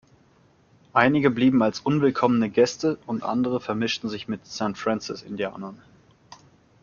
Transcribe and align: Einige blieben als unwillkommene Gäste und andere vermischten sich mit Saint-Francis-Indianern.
Einige 0.93 1.29
blieben 1.29 1.61
als 1.61 1.81
unwillkommene 1.81 2.49
Gäste 2.49 2.97
und 3.05 3.21
andere 3.21 3.61
vermischten 3.61 4.09
sich 4.09 4.27
mit 4.27 4.47
Saint-Francis-Indianern. 4.47 5.79